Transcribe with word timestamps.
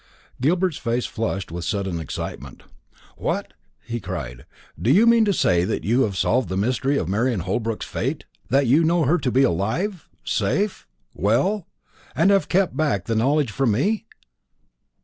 Gilbert's 0.41 0.77
face 0.79 1.05
flushed 1.05 1.51
with 1.51 1.63
sudden 1.63 1.99
excitement. 1.99 2.63
"What!" 3.17 3.53
he 3.85 3.99
cried, 3.99 4.47
"do 4.81 4.89
you 4.91 5.05
mean 5.05 5.25
to 5.25 5.31
say 5.31 5.63
that 5.63 5.83
you 5.83 6.01
have 6.05 6.17
solved 6.17 6.49
the 6.49 6.57
mystery 6.57 6.97
of 6.97 7.07
Marian 7.07 7.41
Holbrook's 7.41 7.85
fate? 7.85 8.25
that 8.49 8.65
you 8.65 8.83
know 8.83 9.03
her 9.05 9.19
to 9.19 9.29
be 9.31 9.43
alive 9.43 10.09
safe 10.23 10.87
well, 11.13 11.67
and 12.15 12.31
have 12.31 12.49
kept 12.49 12.75
back 12.75 13.05
the 13.05 13.13
knowledge 13.15 13.51
from 13.51 13.73
me?" 13.73 14.07